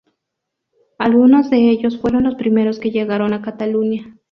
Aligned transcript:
Algunos 0.97 1.51
de 1.51 1.69
ellos 1.69 1.99
fueron 1.99 2.23
los 2.23 2.33
primeros 2.33 2.79
que 2.79 2.89
llegaron 2.89 3.33
a 3.33 3.43
Cataluña. 3.43 4.17